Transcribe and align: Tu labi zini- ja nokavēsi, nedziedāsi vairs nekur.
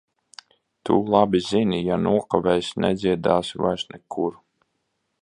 Tu 0.89 0.95
labi 1.15 1.41
zini- 1.49 1.83
ja 1.89 1.99
nokavēsi, 2.07 2.75
nedziedāsi 2.87 3.65
vairs 3.67 3.89
nekur. 3.95 4.45